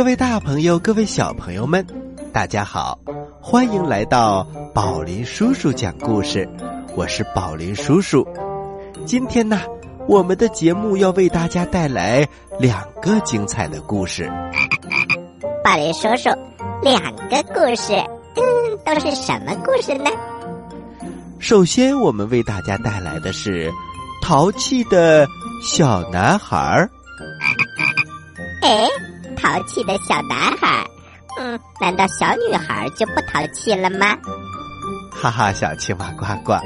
[0.00, 1.86] 各位大朋友，各位小朋友们，
[2.32, 2.98] 大家好，
[3.38, 4.42] 欢迎来到
[4.74, 6.48] 宝林叔叔讲故事。
[6.96, 8.26] 我是宝林叔叔。
[9.04, 9.60] 今天呢，
[10.08, 12.26] 我们的节目要为大家带来
[12.58, 14.26] 两个精彩的故事。
[15.62, 16.30] 宝林叔叔，
[16.82, 17.92] 两个故事，
[18.36, 18.42] 嗯，
[18.86, 20.10] 都是什么故事呢？
[21.38, 23.70] 首先，我们为大家带来的是
[24.22, 25.28] 淘气的
[25.62, 26.90] 小男孩儿。
[28.64, 28.88] 哎。
[29.40, 30.84] 淘气的小男孩，
[31.38, 34.16] 嗯，难道小女孩就不淘气了吗？
[35.10, 36.58] 哈哈，小青蛙呱呱，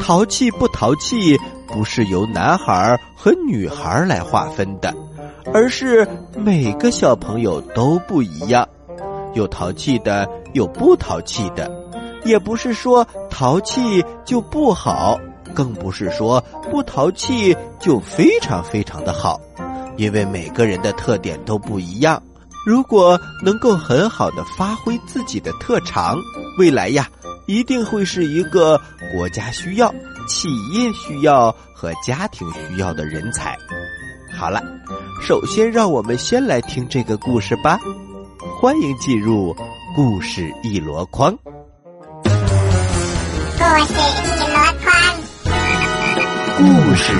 [0.00, 4.94] 淘气不淘气不是由男孩和女孩来划分的，
[5.52, 8.68] 而是每个小朋友都不一样，
[9.34, 11.70] 有淘气的，有不淘气的，
[12.24, 15.18] 也不是说淘气就不好，
[15.52, 19.40] 更不是说不淘气就非常非常的好。
[19.96, 22.22] 因为每个人的特点都不一样，
[22.66, 26.18] 如果能够很好的发挥自己的特长，
[26.58, 27.08] 未来呀，
[27.46, 28.80] 一定会是一个
[29.12, 29.94] 国家需要、
[30.26, 33.56] 企业需要和家庭需要的人才。
[34.36, 34.62] 好了，
[35.22, 37.78] 首先让我们先来听这个故事吧。
[38.60, 39.54] 欢迎进入
[39.94, 41.32] 故事一箩筐。
[41.44, 42.32] 故
[43.86, 44.92] 事一箩筐，
[46.56, 47.12] 故事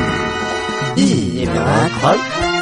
[0.97, 1.53] 一箩
[2.01, 2.54] 筐。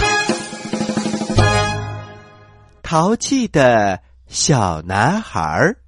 [2.92, 5.78] 淘气的小男孩儿。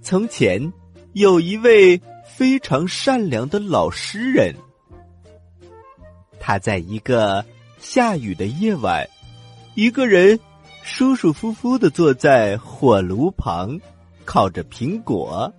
[0.00, 0.72] 从前
[1.12, 4.54] 有一位非常善良的老诗人，
[6.40, 7.44] 他在一个
[7.78, 9.06] 下雨的夜晚，
[9.74, 10.40] 一个人
[10.82, 13.78] 舒舒服服的坐在火炉旁，
[14.24, 15.52] 烤着苹果。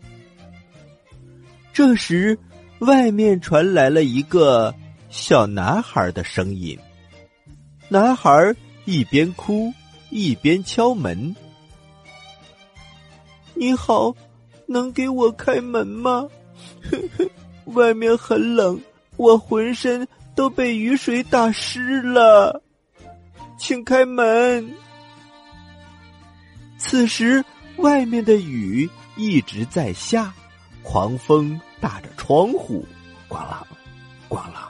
[1.72, 2.40] 这时，
[2.80, 4.74] 外面传来了一个
[5.12, 6.76] 小男孩的声音。
[7.88, 8.54] 男孩
[8.86, 9.72] 一边哭
[10.10, 11.36] 一边敲门。
[13.54, 14.14] “你好，
[14.68, 16.28] 能给我开门吗？
[17.66, 18.80] 外面很冷，
[19.18, 22.62] 我浑身都被雨水打湿了，
[23.58, 24.74] 请开门。”
[26.78, 27.44] 此时，
[27.78, 30.34] 外面的雨一直在下，
[30.84, 32.86] 狂风打着窗户，
[33.30, 33.64] 咣啷，
[34.30, 34.68] 咣啷，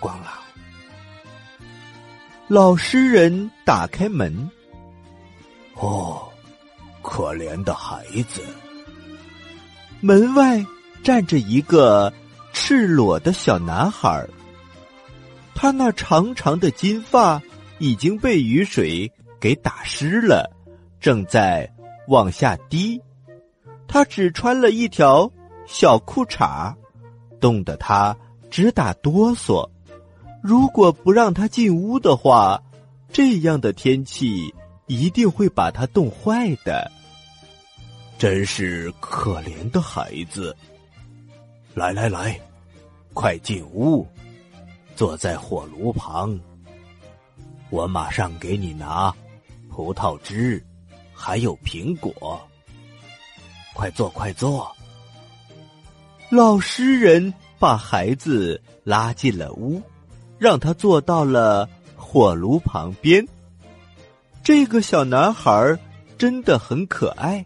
[0.00, 0.37] 咣啷。
[2.50, 4.50] 老诗人打开门。
[5.74, 6.26] 哦，
[7.02, 8.42] 可怜的孩子！
[10.00, 10.64] 门外
[11.02, 12.10] 站着一个
[12.54, 14.26] 赤裸的小男孩
[15.54, 17.42] 他那长长的金发
[17.78, 20.50] 已经被雨水给打湿了，
[20.98, 21.70] 正在
[22.06, 22.98] 往下滴。
[23.86, 25.30] 他只穿了一条
[25.66, 26.74] 小裤衩
[27.38, 28.16] 冻得他
[28.50, 29.68] 直打哆嗦。
[30.42, 32.62] 如果不让他进屋的话，
[33.12, 34.54] 这样的天气
[34.86, 36.90] 一定会把他冻坏的。
[38.18, 40.56] 真是可怜的孩子！
[41.74, 42.40] 来来来，
[43.14, 44.06] 快进屋，
[44.96, 46.38] 坐在火炉旁。
[47.70, 49.14] 我马上给你拿
[49.68, 50.64] 葡萄汁，
[51.12, 52.40] 还有苹果。
[53.74, 54.74] 快坐，快坐！
[56.30, 59.80] 老诗人把孩子拉进了屋。
[60.38, 63.26] 让他坐到了火炉旁边。
[64.42, 65.78] 这个小男孩
[66.16, 67.44] 真的很可爱，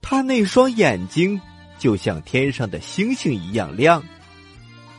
[0.00, 1.40] 他那双眼睛
[1.78, 4.02] 就像天上的星星一样亮，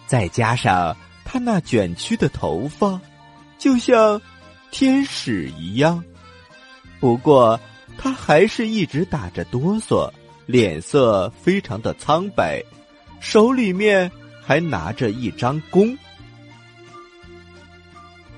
[0.06, 3.00] 再加上他那卷曲的头发，
[3.58, 4.22] 就像
[4.70, 6.04] 天使一样。
[7.00, 7.60] 不过
[7.98, 10.12] 他还是一直打着哆嗦，
[10.46, 12.64] 脸色非常的苍白，
[13.20, 14.12] 手里面
[14.44, 15.98] 还拿着一张弓。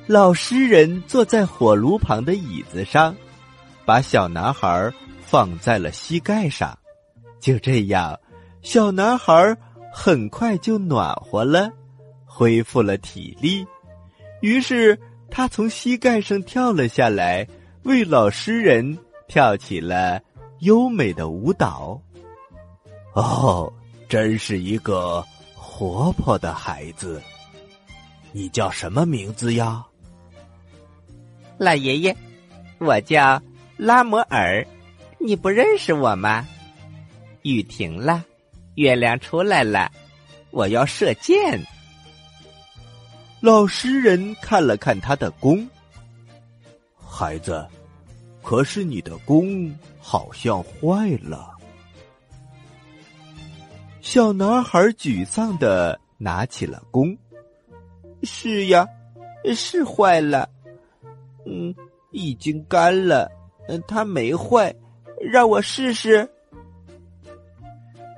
[0.08, 3.14] 老诗人坐在火炉旁的椅子上，
[3.86, 4.90] 把小男孩
[5.22, 6.78] 放在了膝盖上。
[7.42, 8.18] 就这样，
[8.62, 9.56] 小男孩
[9.94, 11.70] 很快就暖和了，
[12.26, 13.68] 恢复了体力。
[14.40, 14.98] 于是，
[15.30, 17.46] 他从膝盖上跳了下来，
[17.84, 20.22] 为老诗人跳起了
[20.60, 22.02] 优美的舞蹈。
[23.14, 23.72] 哦，
[24.08, 25.22] 真是一个
[25.54, 27.22] 活泼的孩子！
[28.32, 29.84] 你叫什么名字呀？
[31.58, 32.16] 老爷爷，
[32.78, 33.42] 我叫
[33.78, 34.66] 拉摩尔，
[35.18, 36.48] 你不认识我吗？
[37.42, 38.24] 雨停了，
[38.76, 39.92] 月亮出来了，
[40.52, 41.60] 我要射箭。
[43.40, 45.68] 老诗人看了看他的弓，
[46.96, 47.68] 孩子，
[48.44, 51.50] 可是你的弓好像坏了。
[54.02, 57.18] 小男孩沮丧的拿起了弓，
[58.24, 58.88] 是呀，
[59.56, 60.50] 是坏了，
[61.50, 61.74] 嗯，
[62.12, 63.32] 已经干了。
[63.68, 64.74] 嗯，它没坏，
[65.22, 66.30] 让我试试。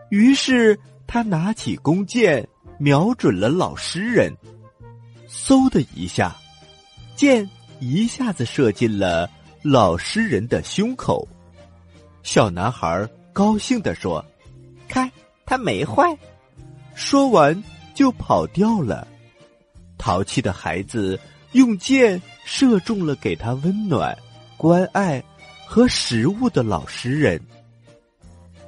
[0.10, 2.48] 于是他拿起弓箭，
[2.80, 4.36] 瞄准了老诗人，
[5.28, 6.36] 嗖的一下，
[7.16, 7.48] 箭
[7.80, 9.30] 一下子射进了
[9.64, 11.28] 老诗人的胸口。
[12.24, 14.24] 小男孩高兴地说
[14.88, 15.12] ：“看，
[15.46, 16.18] 它没坏。”
[16.96, 19.08] 说完就跑掉了。
[19.98, 21.20] 淘气的孩子
[21.52, 24.18] 用箭射中了给他温暖、
[24.58, 25.24] 关爱
[25.68, 27.40] 和食物的老实人。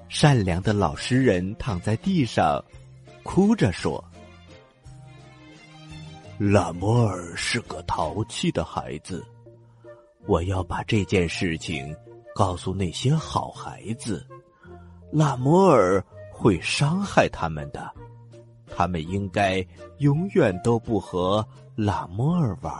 [0.07, 2.63] 善良的老实人躺在地上，
[3.23, 4.03] 哭着说
[6.37, 9.25] ：“拉摩尔是个淘气的孩子，
[10.27, 11.95] 我要把这件事情
[12.35, 14.27] 告诉那些好孩子。
[15.11, 17.89] 拉摩尔会伤害他们的，
[18.67, 19.65] 他们应该
[19.99, 21.45] 永远都不和
[21.75, 22.71] 拉摩尔玩。”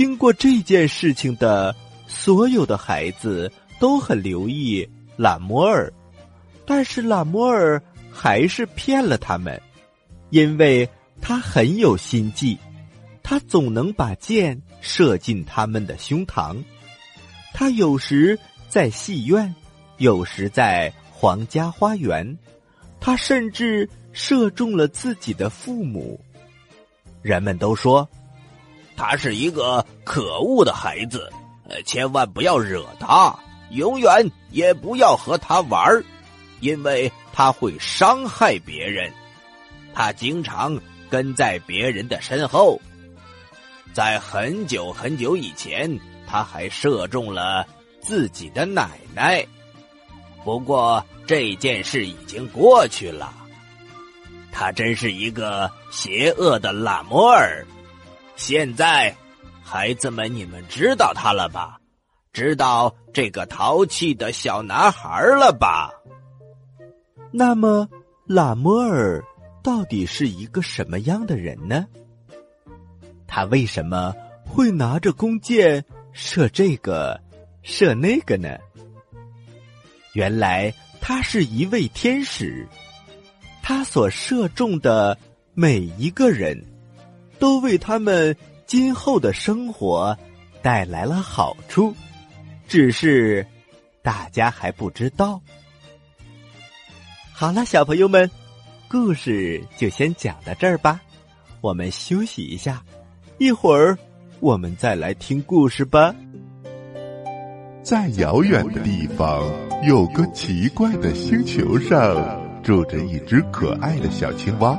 [0.00, 1.76] 听过这件事情的
[2.06, 3.52] 所有的孩子。
[3.78, 4.86] 都很留意
[5.16, 5.90] 拉摩尔，
[6.66, 9.58] 但是拉摩尔还是骗了他们，
[10.28, 10.86] 因为
[11.22, 12.58] 他很有心计，
[13.22, 16.62] 他总能把箭射进他们的胸膛。
[17.54, 18.38] 他有时
[18.68, 19.54] 在戏院，
[19.96, 22.38] 有时在皇家花园，
[23.00, 26.20] 他甚至射中了自己的父母。
[27.22, 28.06] 人们都说，
[29.00, 31.32] 他是一个可恶的孩子，
[31.70, 33.34] 呃，千万不要惹他。
[33.70, 36.04] 永远也不要和他玩，
[36.60, 39.10] 因为他会伤害别人。
[39.94, 42.78] 他经常跟在别人的身后。
[43.94, 47.66] 在很久很久以前，他还射中了
[48.02, 49.42] 自己的奶奶。
[50.44, 53.32] 不过这件事已经过去了。
[54.52, 57.66] 他真是一个邪恶的拉摩尔。
[58.40, 59.14] 现在，
[59.62, 61.78] 孩子们，你们知道他了吧？
[62.32, 65.90] 知道这个淘气的小男孩了吧？
[67.30, 67.86] 那么，
[68.26, 69.22] 拉摩尔
[69.62, 71.86] 到底是一个什么样的人呢？
[73.26, 74.14] 他为什么
[74.46, 77.20] 会拿着弓箭射这个、
[77.62, 78.56] 射那个呢？
[80.14, 82.66] 原来他是一位天使，
[83.62, 85.16] 他所射中的
[85.52, 86.58] 每一个人
[87.40, 90.16] 都为他们今后的生活
[90.62, 91.92] 带来了好处。
[92.68, 93.44] 只是
[94.00, 95.40] 大家还不知道。
[97.32, 98.30] 好了，小朋友们，
[98.88, 101.00] 故事就先讲到这儿吧。
[101.60, 102.80] 我们休息一下，
[103.38, 103.98] 一会儿
[104.38, 106.14] 我们再来听故事吧。
[107.82, 109.42] 在遥远的地方，
[109.84, 114.78] 有个奇怪的星球上，住着一只可爱的小青蛙。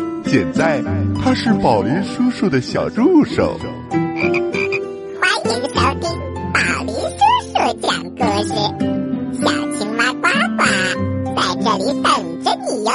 [0.31, 0.81] 现在，
[1.21, 3.59] 他是宝林叔叔的小助手。
[3.89, 3.99] 欢
[5.43, 6.09] 迎收听
[6.53, 7.19] 宝林叔
[7.51, 8.53] 叔讲故事，
[9.41, 10.63] 小青蛙呱呱
[11.35, 12.07] 在这里等
[12.45, 12.91] 着你哟。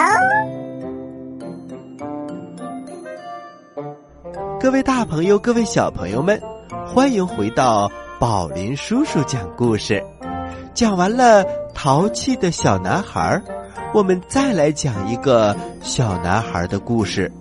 [4.59, 6.41] 各位大朋友，各位小朋友们，
[6.87, 10.03] 欢迎回到宝林叔叔讲故事。
[10.73, 13.43] 讲完了淘气的小男孩，
[13.97, 17.33] 我们再来讲一个小男孩的故事。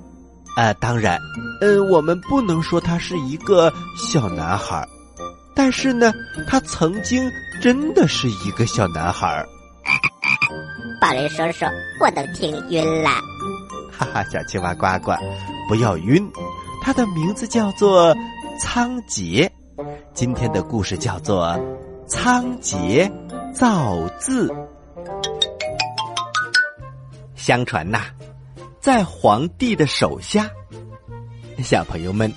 [0.56, 1.20] 啊，当然，
[1.60, 4.88] 嗯，我们不能说他是一个小男孩。
[5.54, 6.14] 但是呢，
[6.48, 7.30] 他曾经
[7.62, 9.46] 真的是一个小男孩儿。
[11.02, 11.66] 宝林叔叔，
[12.00, 13.10] 我都听晕了。
[13.92, 15.12] 哈哈，小青蛙呱呱，
[15.68, 16.26] 不要晕。
[16.82, 18.16] 他的名字叫做
[18.62, 19.46] 仓颉。
[20.14, 21.48] 今天的故事叫做
[22.08, 23.12] 《仓颉
[23.54, 24.48] 造字》。
[27.46, 28.06] 相传呐，
[28.82, 30.50] 在皇帝的手下，
[31.64, 32.34] 小朋友们，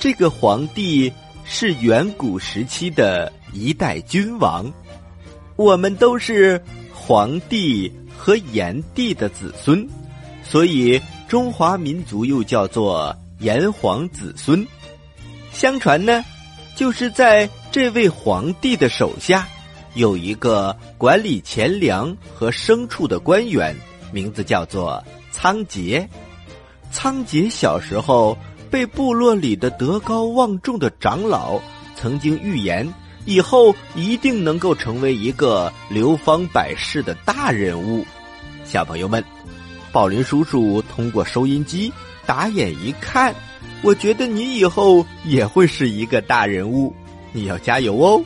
[0.00, 1.12] 这个皇帝。
[1.50, 4.70] 是远古时期的一代君王，
[5.56, 6.62] 我们都是
[6.92, 9.88] 黄帝和炎帝的子孙，
[10.44, 14.66] 所以中华民族又叫做炎黄子孙。
[15.50, 16.22] 相传呢，
[16.76, 19.48] 就是在这位皇帝的手下，
[19.94, 23.74] 有一个管理钱粮和牲畜的官员，
[24.12, 26.06] 名字叫做仓颉。
[26.90, 28.36] 仓颉小时候
[28.70, 31.60] 被部落里的德高望重的长老
[31.94, 32.92] 曾经预言，
[33.26, 38.04] 以后一定能够成为一个流芳百世的大人物。
[38.64, 39.22] 小朋友们，
[39.92, 41.92] 宝林叔叔通过收音机
[42.24, 43.34] 打眼一看，
[43.82, 46.94] 我觉得你以后也会是一个大人物，
[47.32, 48.22] 你要加油哦。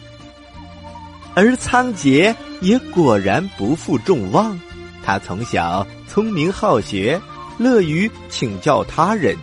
[1.34, 4.58] 而仓颉也果然不负众望，
[5.02, 7.20] 他从小聪明好学，
[7.58, 9.36] 乐于请教他人，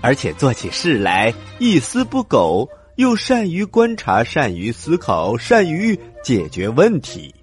[0.00, 7.34] 而且做起事来一丝不苟，又善于观察，善于思考，善于解决问题。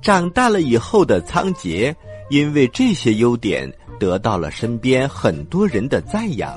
[0.00, 1.94] 长大了以后的仓颉，
[2.30, 6.56] 因为这些优点，得到了身边很多人的赞扬。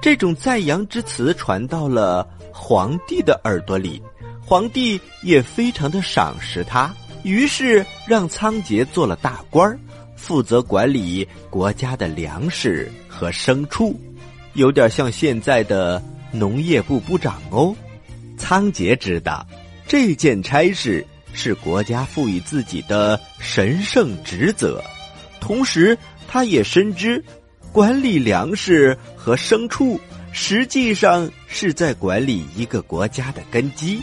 [0.00, 4.02] 这种赞扬之词传到了皇帝的耳朵里。
[4.44, 6.94] 皇帝也非常的赏识他，
[7.26, 9.76] 于是让仓颉做了大官儿，
[10.14, 13.98] 负责管理国家的粮食和牲畜，
[14.54, 17.74] 有点像现在的农业部部长哦。
[18.38, 19.44] 仓颉知道
[19.88, 24.80] 这件差事是国家赋予自己的神圣职责，
[25.40, 27.24] 同时他也深知
[27.72, 34.00] 管理粮食和牲畜实际上是在管理一个国家的根基。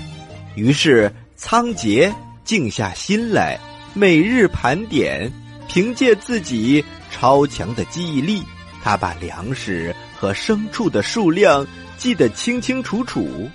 [0.55, 2.13] 于是，仓颉
[2.53, 3.59] 静下心来，
[3.95, 5.27] 每日盘点，
[5.67, 8.43] 凭借自己超强的记忆力，
[8.83, 11.65] 他把粮食和牲畜的数量
[11.97, 13.49] 记得清清楚楚。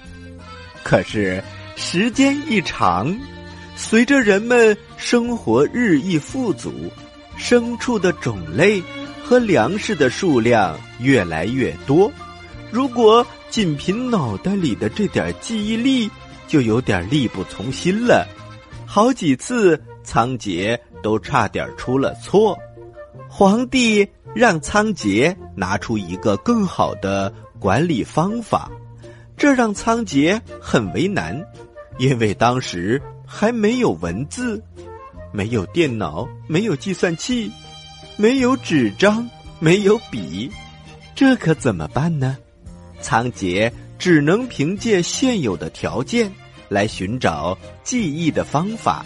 [0.82, 1.40] 可是，
[1.76, 3.16] 时间一长，
[3.76, 6.90] 随着人们生活日益富足，
[7.38, 8.82] 牲畜的种类
[9.22, 12.10] 和粮食的数量越来越多，
[12.72, 16.10] 如果仅凭脑袋里的这点记忆力，
[16.48, 18.26] 就有点力不从心了，
[18.90, 22.58] 好几次仓颉都差点出了错。
[23.28, 28.70] 皇帝让仓颉拿出一个更好的管理方法，
[29.36, 31.38] 这让仓颉很为难，
[31.98, 34.62] 因为当时还没有文字，
[35.32, 37.52] 没有电脑，没有计算器，
[38.16, 39.28] 没有纸张，
[39.58, 40.50] 没有笔，
[41.14, 42.38] 这可怎么办呢？
[43.02, 43.70] 仓颉。
[43.98, 46.32] 只能凭借现有的条件
[46.68, 49.04] 来寻找记忆的方法。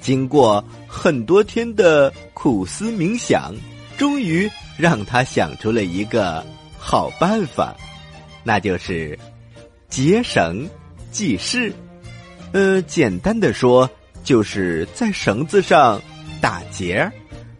[0.00, 3.54] 经过很多天的苦思冥想，
[3.96, 6.44] 终于让他想出了一个
[6.78, 7.76] 好办法，
[8.44, 9.18] 那就是
[9.88, 10.68] 结绳
[11.10, 11.72] 记事。
[12.52, 13.88] 呃，简单的说，
[14.22, 16.00] 就是在绳子上
[16.40, 17.12] 打结儿，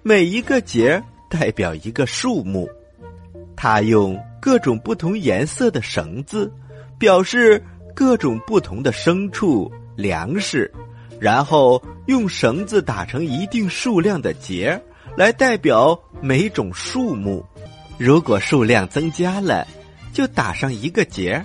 [0.02, 2.68] 每一个结儿代表一个数目。
[3.56, 4.18] 他用。
[4.38, 6.52] 各种不同颜色的绳子，
[7.00, 7.60] 表示
[7.96, 10.70] 各种不同的牲畜、粮食，
[11.18, 14.78] 然后用绳子打成一定数量的结，
[15.16, 17.42] 来代表每种数目。
[17.96, 19.66] 如果数量增加了，
[20.12, 21.42] 就打上一个结，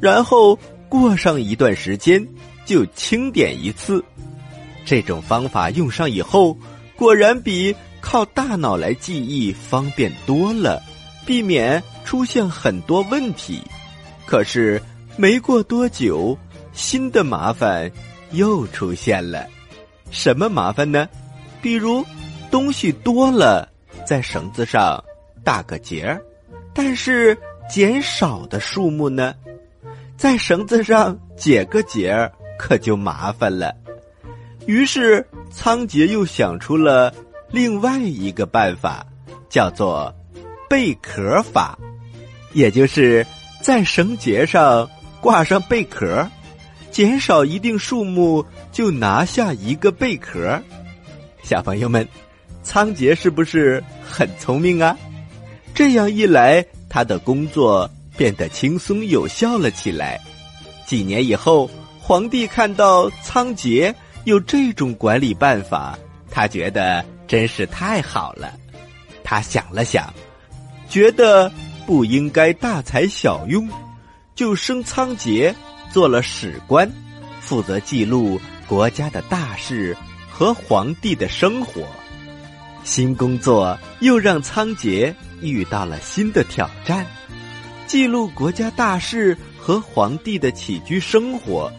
[0.00, 0.58] 然后
[0.88, 2.26] 过上一段时间
[2.64, 4.04] 就清点一次。
[4.84, 6.58] 这种方法用上以后，
[6.96, 10.82] 果然比靠大脑来记忆方便多了。
[11.24, 13.62] 避免出现很多问题，
[14.26, 14.82] 可是
[15.20, 16.34] 没过多久，
[16.72, 17.92] 新的麻烦
[18.30, 19.46] 又出现了。
[20.10, 21.06] 什么麻烦呢？
[21.60, 22.02] 比如
[22.50, 23.68] 东西多了，
[24.06, 24.98] 在绳子上
[25.44, 26.22] 打个结儿，
[26.72, 27.36] 但是
[27.68, 29.34] 减少的数目呢，
[30.16, 33.76] 在绳子上解个结儿可就麻烦了。
[34.64, 37.12] 于是仓颉又想出了
[37.50, 39.04] 另外一个办法，
[39.50, 40.10] 叫做。
[40.66, 41.76] 贝壳法，
[42.52, 43.26] 也就是
[43.60, 44.88] 在绳结上
[45.20, 46.28] 挂上贝壳，
[46.90, 50.60] 减少一定数目就拿下一个贝壳。
[51.42, 52.06] 小朋友们，
[52.62, 54.96] 仓颉是不是很聪明啊？
[55.74, 60.20] 这样一来，他的工作变得轻松有效了起来。
[60.86, 65.98] 几年以后，皇帝看到仓颉有这种管理办法，
[66.30, 68.52] 他觉得真是太好了。
[69.22, 70.12] 他想了想。
[70.88, 71.48] 觉得
[71.86, 73.68] 不应该大材小用，
[74.40, 75.54] 就升仓颉
[75.92, 76.90] 做了史官，
[77.42, 79.94] 负责记录国家的大事
[80.30, 81.86] 和皇帝的生活。
[82.82, 87.06] 新工作又让仓颉遇到了新的挑战，
[87.86, 91.70] 记录国家大事和皇帝的起居生活，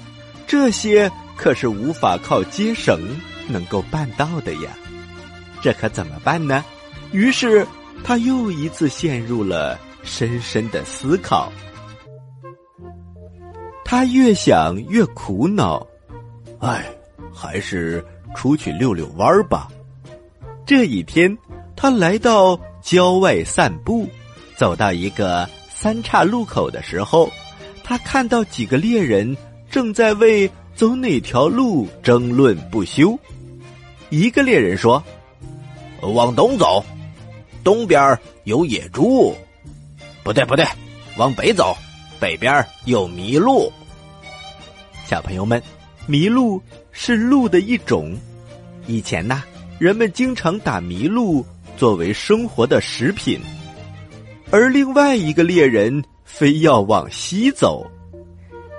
[0.45, 4.69] 这些可是无法靠接绳能够办到的呀。
[5.63, 6.63] 这可怎么办呢？
[7.11, 7.65] 于是。
[8.03, 11.53] 他又一次陷入了深深的思考。
[13.91, 15.85] 他越想越苦恼，
[16.59, 16.85] 唉，
[17.29, 18.01] 还是
[18.33, 19.67] 出去遛遛弯儿吧。
[20.65, 21.37] 这一天，
[21.75, 24.07] 他来到郊外散步，
[24.55, 27.29] 走到一个三岔路口的时候，
[27.83, 29.35] 他看到几个猎人
[29.69, 33.19] 正在为走哪条路争论不休。
[34.09, 35.03] 一个猎人说
[35.99, 36.81] ：“往东走，
[37.61, 39.35] 东边有野猪。
[40.23, 40.65] 不对，不对，
[41.17, 41.75] 往北走，
[42.21, 43.69] 北边有麋鹿。”
[45.11, 45.61] 小朋友们，
[46.07, 46.63] 麋鹿
[46.93, 48.17] 是鹿的一种。
[48.87, 49.43] 以前呐，
[49.77, 53.37] 人们经常打麋鹿作为生活的食品。
[54.51, 57.85] 而另外一个猎人非要往西走，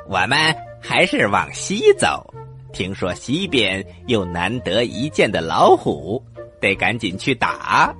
[0.08, 0.38] 我们
[0.80, 2.32] 还是往西走。
[2.72, 6.24] 听说西边有难得一见的老虎，
[6.62, 7.94] 得赶紧去打。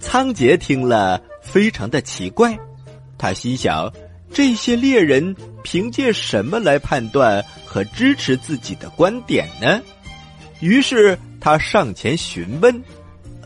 [0.00, 2.58] 仓颉听了，非常的奇怪，
[3.16, 3.88] 他心想。
[4.30, 9.80] 这些猎人凭借什么来判断和支持自己的观点呢？
[10.60, 12.82] 于是他上前询问：“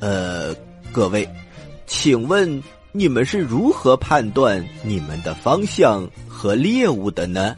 [0.01, 0.55] 呃，
[0.93, 1.29] 各位，
[1.89, 2.63] 请问
[2.93, 7.57] 你们是如何判断你们的方向和猎物的呢？”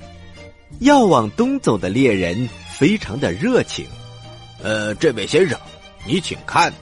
[0.80, 3.86] 要往东走的猎人非常的热情
[4.62, 5.56] ：“呃，这位先生，
[6.06, 6.72] 你请看，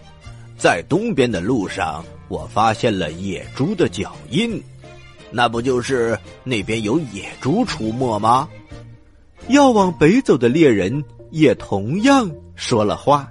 [0.57, 4.63] 在东边的路上，我发现了野猪的脚印。”
[5.35, 8.49] 那不就是那边有野猪出没吗？
[9.49, 13.29] 要往北走的猎人也同样说了话。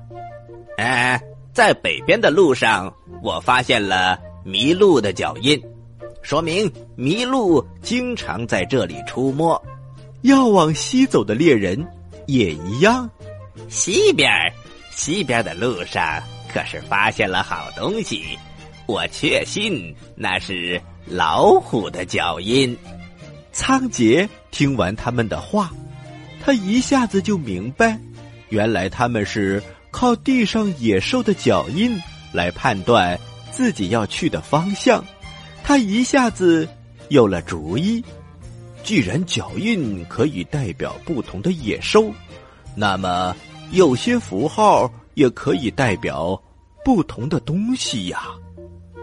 [0.77, 1.21] 哎，
[1.53, 2.93] 在北边的路上，
[3.23, 5.61] 我发现了麋鹿的脚印，
[6.21, 9.61] 说明麋鹿经常在这里出没。
[10.21, 11.83] 要往西走的猎人
[12.27, 13.09] 也一样。
[13.69, 14.29] 西边，
[14.91, 16.21] 西边的路上
[16.53, 18.23] 可是发现了好东西，
[18.85, 20.81] 我确信那是。
[21.07, 22.77] 老虎的脚印。
[23.51, 25.71] 仓颉听完他们的话，
[26.43, 27.99] 他一下子就明白，
[28.49, 31.97] 原来他们是靠地上野兽的脚印
[32.33, 33.19] 来判断
[33.51, 35.03] 自己要去的方向。
[35.63, 36.67] 他一下子
[37.09, 38.03] 有了主意。
[38.83, 42.11] 既然脚印可以代表不同的野兽，
[42.75, 43.35] 那么
[43.71, 46.41] 有些符号也可以代表
[46.83, 48.23] 不同的东西呀。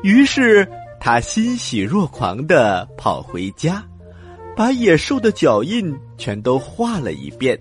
[0.03, 0.69] 于是。
[1.01, 3.87] 他欣喜若狂的跑回家，
[4.59, 7.57] 把野兽的脚印全都画了一遍。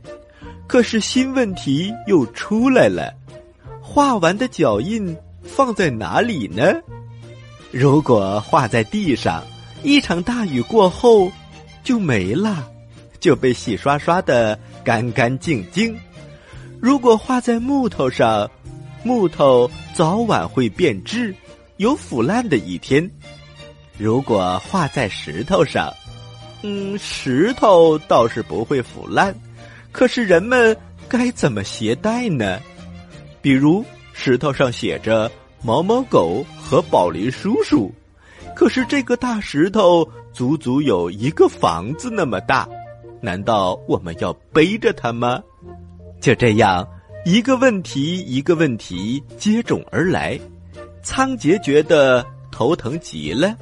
[0.66, 3.14] 可是新问题又出来了：
[3.80, 6.74] 画完的脚印放在哪里呢？
[7.70, 9.44] 如果画在地上，
[9.84, 11.32] 一场大雨过后
[11.84, 12.68] 就没了，
[13.20, 15.96] 就被洗刷刷的干干净净；
[16.82, 18.50] 如果画在木头上，
[19.04, 21.32] 木头早晚会变质。
[21.76, 23.08] 有腐烂的一天。
[24.00, 25.94] 如果画在石头上，
[26.63, 29.36] 嗯，石头倒是不会腐烂。
[29.91, 30.76] 可是人们
[31.08, 32.60] 该怎么携带呢？
[33.41, 35.32] 比如石头上写着
[35.63, 37.91] “毛毛狗”和“宝林叔叔”，
[38.56, 42.67] 可是这个大石头足足有一个房子那么大，
[43.22, 45.41] 难道我们要背着它吗？
[46.20, 46.86] 就这样，
[47.26, 50.39] 一个问题一个问题接踵而来。
[51.04, 53.56] 仓颉觉得头疼极了，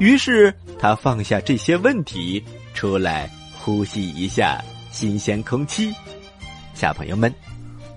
[0.00, 4.58] 于是他放下这些问题，出来呼吸一下
[4.90, 5.94] 新鲜空气。
[6.72, 7.32] 小朋友们，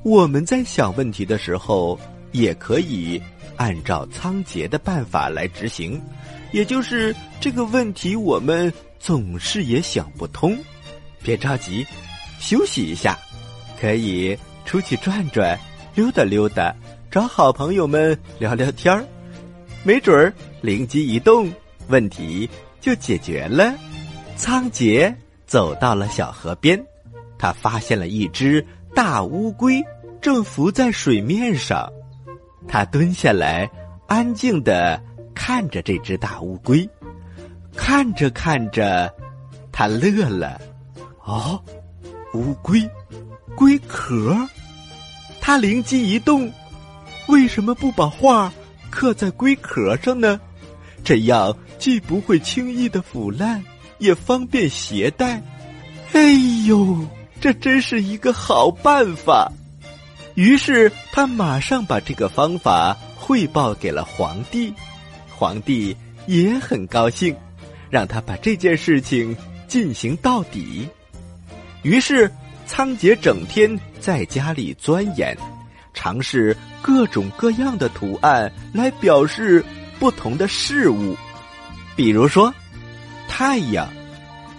[0.04, 1.98] 我们在想问题的时候，
[2.34, 3.20] 也可以
[3.56, 6.00] 按照仓颉的办法来执行，
[6.52, 10.58] 也就是这个问题我们总是也想不通。
[11.24, 11.88] 别着急，
[12.38, 13.18] 休息一下，
[13.80, 15.58] 可以出去转转，
[15.96, 16.76] 溜达溜达。
[17.10, 19.06] 找好朋友们聊聊天儿，
[19.84, 21.50] 没准儿灵机一动，
[21.88, 22.50] 问题
[22.82, 23.74] 就解决了。
[24.36, 25.14] 仓颉
[25.46, 26.84] 走到了小河边，
[27.38, 28.66] 他发现了一只
[28.96, 29.84] 大乌龟
[30.22, 31.92] 正浮在水面上。
[32.68, 33.70] 他蹲下来，
[34.08, 35.02] 安静的
[35.36, 36.88] 看着这只大乌龟。
[37.76, 39.14] 看着看着，
[39.72, 40.60] 他乐了。
[41.24, 41.62] 哦，
[42.34, 42.90] 乌龟，
[43.56, 44.36] 龟壳。
[45.42, 46.52] 他灵机一动。
[47.28, 48.52] 为什么不把画
[48.90, 50.40] 刻在龟壳上呢？
[51.04, 53.62] 这样既不会轻易的腐烂，
[53.98, 55.44] 也方便携带。
[56.14, 56.32] 哎
[56.66, 57.06] 呦，
[57.42, 59.52] 这真是一个好办法！
[60.36, 64.74] 于是他马上把这个方法汇报给了皇帝，
[65.36, 65.94] 皇帝
[66.26, 67.36] 也很高兴，
[67.90, 69.36] 让他把这件事情
[69.68, 70.88] 进行到底。
[71.82, 72.32] 于是
[72.66, 75.38] 仓颉整天在家里钻研。
[75.94, 79.62] 尝试各种各样的图案来表示
[80.00, 81.18] 不同的事物，
[81.96, 82.54] 比如说
[83.28, 83.88] 太阳，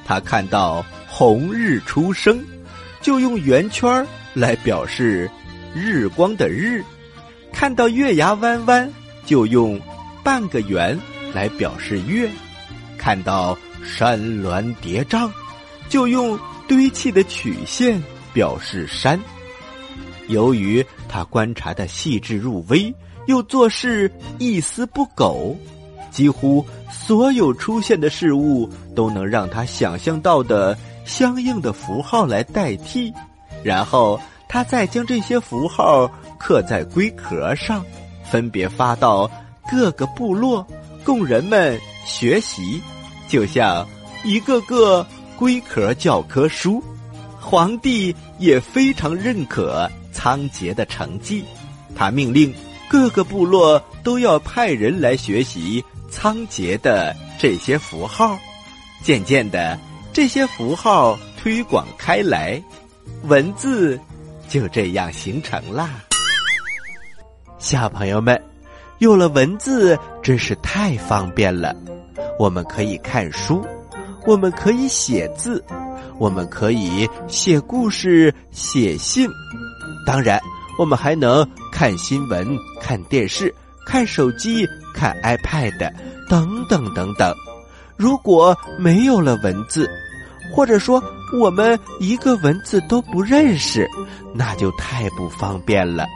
[0.04, 2.44] 他看到红日初升，
[3.00, 5.30] 就用圆圈来表示
[5.74, 6.82] 日光的日；
[7.52, 8.92] 看到月牙弯弯，
[9.24, 9.80] 就用
[10.22, 10.98] 半个圆
[11.32, 12.28] 来表示月；
[12.96, 15.30] 看到山峦叠嶂，
[15.88, 19.20] 就用堆砌的曲线表示山。
[20.28, 22.92] 由于他观察的细致入微，
[23.26, 25.58] 又做事一丝不苟，
[26.14, 33.12] 几乎所有出现的事物都能让他想象到的相应的符号来代替，
[33.64, 37.84] 然后他再将这些符号刻在龟壳上，
[38.22, 39.28] 分别发到
[39.68, 40.64] 各个部落。
[41.04, 42.80] 供人们学习，
[43.28, 43.86] 就像
[44.24, 45.04] 一个个
[45.36, 46.82] 龟壳教科书。
[47.40, 51.44] 皇帝也非常认可仓颉的成绩，
[51.94, 52.54] 他命令
[52.88, 58.38] 各个部落都要派人来学习仓颉的这些符号。
[59.02, 59.76] 渐渐的，
[60.12, 62.62] 这些符号推广开来，
[63.24, 64.00] 文字
[64.48, 65.90] 就这样形成了。
[67.58, 68.40] 小朋友们。
[69.00, 71.74] 有了文字，真是太方便了。
[72.38, 73.66] 我们可以看书，
[74.24, 75.62] 我们可以写字，
[76.16, 79.28] 我们可以写故事、写信。
[80.06, 80.40] 当然，
[80.78, 83.52] 我们还能看新闻、看电视、
[83.86, 85.92] 看手机、看 iPad
[86.28, 87.34] 等等等等。
[87.96, 89.88] 如果没有了文字，
[90.54, 91.02] 或者说
[91.40, 93.88] 我们一个文字都不认识，
[94.34, 96.06] 那就太不方便了。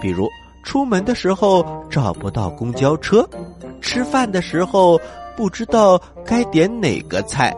[0.00, 0.28] 比如。
[0.62, 3.26] 出门的时候找不到公交车，
[3.80, 5.00] 吃饭的时候
[5.34, 7.56] 不知道该点哪个菜，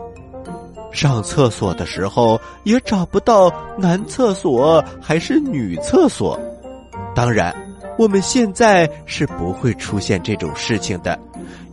[0.89, 6.39] 上厕所的时候也找不到男厕所还是女厕所。
[7.13, 7.53] 当然，
[7.97, 11.19] 我们现在是不会出现这种事情的，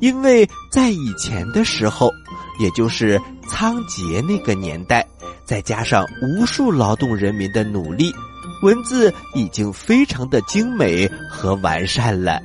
[0.01, 2.11] 因为在以前的时候，
[2.61, 5.07] 也就是仓颉那个年代，
[5.45, 8.13] 再加上无数劳动人民的努力。
[8.63, 12.39] 文字已经非常的精美和完善了，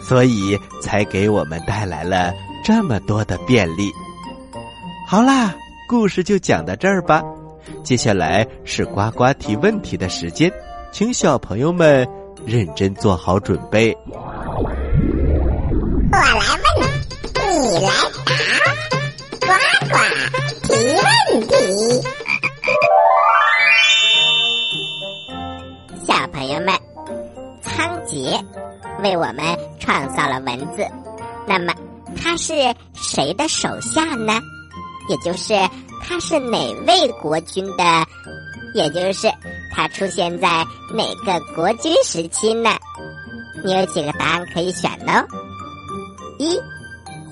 [0.00, 2.32] 所以才给我们带来了
[2.64, 3.90] 这么多的便利。
[5.08, 5.52] 好啦，
[5.88, 7.20] 故事就讲到这儿吧。
[7.82, 10.48] 接下来是呱呱提问题的时间，
[10.92, 12.08] 请小朋友们
[12.46, 13.96] 认真做好准备。
[16.10, 16.44] 我来
[16.76, 16.88] 问，
[17.62, 17.90] 你来
[18.24, 19.48] 答，呱
[19.88, 19.94] 呱
[20.62, 21.06] 提问
[21.48, 21.50] 题。
[26.06, 26.68] 小朋友们，
[27.62, 28.40] 仓颉
[29.02, 29.38] 为我们
[29.78, 30.86] 创造了文字，
[31.46, 31.72] 那么
[32.16, 34.40] 他是谁的手下呢？
[35.08, 35.54] 也就是
[36.02, 37.84] 他是哪位国君的？
[38.74, 39.28] 也就是
[39.70, 42.70] 他出现在哪个国君时期呢？
[43.64, 45.26] 你有几个答案可以选呢？
[46.38, 46.58] 一，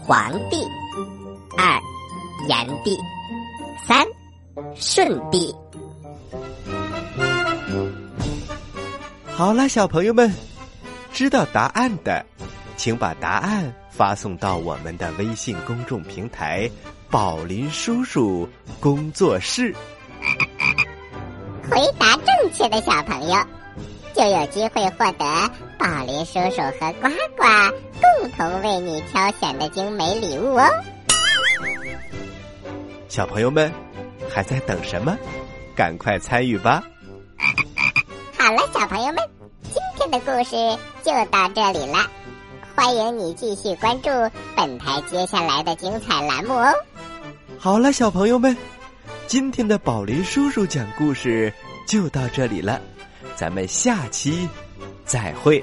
[0.04, 0.56] 黄帝；
[1.56, 1.80] 二，
[2.48, 2.96] 炎帝；
[3.86, 4.04] 三，
[4.74, 5.54] 舜帝。
[9.26, 10.32] 好了，小朋友们，
[11.12, 12.24] 知道答案的，
[12.76, 16.70] 请把答案发送到我们的微信公众平台
[17.10, 18.48] “宝林叔叔
[18.80, 19.74] 工作室”。
[21.70, 23.36] 回答正确的小朋友，
[24.14, 27.44] 就有机会获得宝林叔叔和呱呱
[28.00, 30.64] 共同为你挑选的精美礼物哦。
[33.08, 33.72] 小朋友们，
[34.28, 35.16] 还在等什么？
[35.74, 36.82] 赶快参与吧！
[38.38, 39.16] 好了，小朋友们，
[39.64, 40.56] 今天的故事
[41.02, 41.98] 就到这里了。
[42.74, 44.10] 欢迎你继续关注
[44.54, 46.72] 本台接下来的精彩栏目哦。
[47.58, 48.56] 好了，小朋友们，
[49.26, 51.52] 今天的宝林叔叔讲故事
[51.84, 52.80] 就到这里了，
[53.34, 54.48] 咱们下期
[55.04, 55.62] 再会。